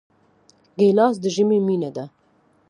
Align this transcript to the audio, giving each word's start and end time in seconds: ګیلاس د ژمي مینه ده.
ګیلاس 0.79 1.15
د 1.23 1.25
ژمي 1.35 1.59
مینه 1.67 1.89
ده. 1.95 2.05